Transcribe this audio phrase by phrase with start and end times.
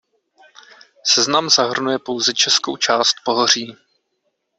[1.03, 3.75] Seznam zahrnuje pouze českou část pohoří.